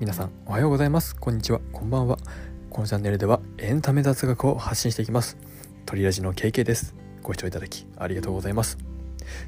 [0.00, 1.14] 皆さんおはようございます。
[1.14, 1.60] こんにちは。
[1.74, 2.16] こんばんは。
[2.70, 5.36] このチャンネルではエンタメ雑学を発信していきます。
[5.84, 6.94] トリラジの KK です。
[7.22, 8.78] ご視聴いただきありがとうございます。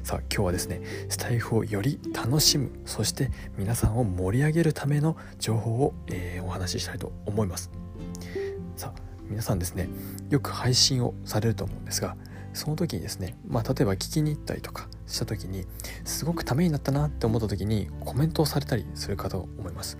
[0.03, 2.69] さあ今日はですねスタイフをより楽しむ。
[2.85, 7.71] そして皆さんを盛り上げるための情報を、えー、お話ししたいと思います。
[8.75, 9.89] さあ皆さんですね
[10.29, 12.15] よく配信をされると思うんですが
[12.53, 15.65] その時にですね、まあ、例えば聞きに行ったりとかした時に
[16.03, 19.97] すごくためになったなって思った時にコメントをされたりするかと思います。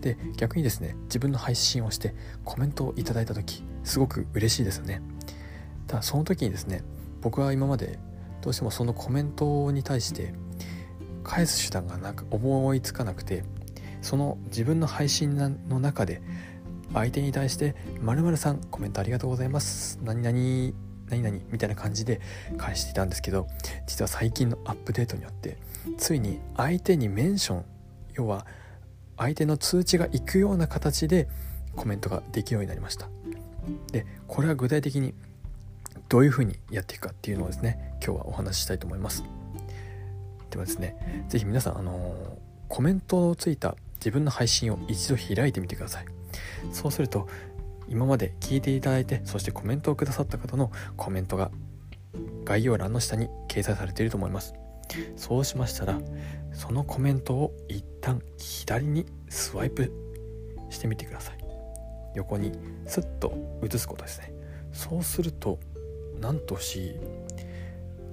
[0.00, 5.02] で逆にですね自分の配信をしてコメントをいただいた時すごく嬉しいですよね。
[5.86, 6.82] ただその時にですね
[7.20, 7.98] 僕は今まで
[8.42, 10.34] どうしてもそのコメントに対して
[11.24, 13.44] 返す手段がなんか思いつかなくて
[14.00, 16.22] その自分の配信の中で
[16.94, 19.98] 相手に対して「まるさんコメントありがとうございます。
[20.02, 20.74] 何々
[21.10, 22.20] 何々」みたいな感じで
[22.56, 23.48] 返していたんですけど
[23.86, 25.58] 実は最近のアップデートによって
[25.96, 27.64] ついに相手にメンション
[28.14, 28.46] 要は
[29.18, 31.28] 相手の通知が行くような形で
[31.76, 33.08] コメントができるようになりました。
[33.92, 35.14] でこれは具体的に
[36.08, 39.24] どういうふうにやっていくかっていうのをですね今日はお話ししたいと思います。
[40.50, 46.06] ではですね是非皆さんあのコメントのついた自分の配信を一度開いてみてください。
[46.72, 47.28] そうすると
[47.88, 51.50] 今まで聞いていただいてそしてコメントをくださった方のコメントが
[52.44, 54.54] 概要欄の下に掲載されていると思います。
[55.16, 56.00] そうしましたら
[56.52, 59.92] そのコメントを一旦左にスワイプ
[60.70, 61.38] してみてください。
[62.14, 62.52] 横に
[62.86, 64.32] スッと移すことですね。
[64.72, 65.58] そうすると
[66.20, 66.96] なんとし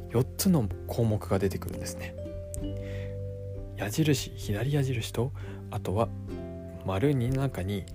[0.09, 2.15] 4つの項目が出てくるんですね。
[3.77, 5.31] 矢印左矢印と
[5.71, 6.07] あとは
[6.85, 7.85] 丸2の中に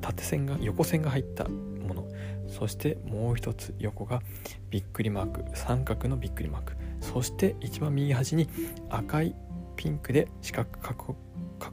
[0.00, 2.08] 縦線が横線が入ったもの。
[2.48, 4.22] そしてもう一つ横が
[4.70, 5.56] びっくりマーク。
[5.56, 6.72] 三角のびっくりマーク。
[7.00, 8.48] そして一番右端に
[8.88, 9.34] 赤い
[9.76, 10.68] ピンクで四角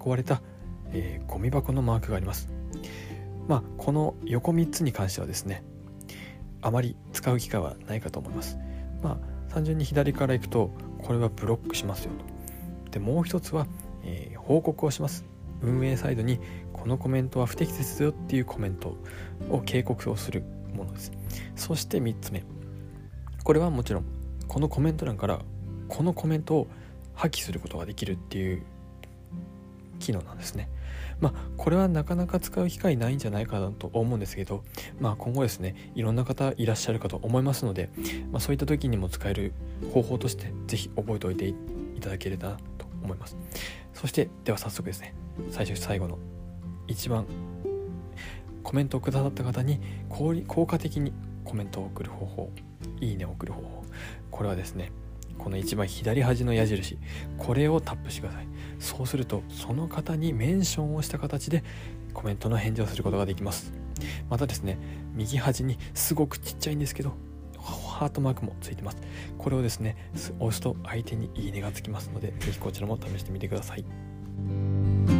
[0.05, 0.41] 囲われた、
[0.91, 2.49] えー、ゴミ箱のマークがあります。
[3.47, 5.63] まあこの横3つに関してはですね
[6.61, 8.57] あまり使う機会はないかと思います。
[9.01, 12.11] まあ単純に左から行くとこれはブロックしますよ
[12.85, 12.91] と。
[12.91, 13.67] でもう一つは、
[14.03, 15.25] えー、報告をします。
[15.61, 16.39] 運営サイドに
[16.71, 18.95] このコメントは不適切だよっていうコメント
[19.49, 20.43] を警告をする
[20.73, 21.11] ものです。
[21.55, 22.43] そして3つ目。
[23.43, 24.16] これはもちろん
[24.47, 25.41] このコメント欄から
[25.87, 26.67] このコメントを
[27.13, 28.63] 破棄することができるっていう
[29.99, 30.69] 機能なんですね。
[31.19, 34.63] まあこれはなかなか使う機会ないんじゃないかなと思うんですけど
[34.99, 37.89] まあ今後ですねいろんな方いらっしゃるかと思いますので、
[38.31, 39.53] まあ、そういった時にも使える
[39.93, 41.55] 方法として是非覚えておいてい
[41.99, 43.35] ただければなと思います。
[43.93, 45.15] そしてでは早速ですね
[45.49, 46.19] 最初最後の
[46.87, 47.25] 一番
[48.61, 49.79] コメントをくださった方に
[50.09, 52.51] 効果的にコメントを送る方法
[53.37, 53.83] 送る方法。
[54.31, 54.91] これはですね
[55.37, 56.97] この一番左端の矢印
[57.37, 58.47] これをタップしてください。
[58.79, 61.63] そうするとその方にメンションをした形で
[62.13, 63.71] コメントの返事をすることができます。
[64.29, 64.77] またですね
[65.13, 67.13] 右端にすごくちっちゃいんですけど
[67.57, 68.97] ハートマークもついてます。
[69.37, 75.16] これをですね押すと相手にいいねがつきますので是非こちらも試してみてください。